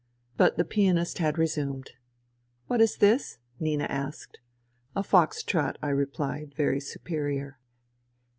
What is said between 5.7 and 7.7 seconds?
I replied, very superior.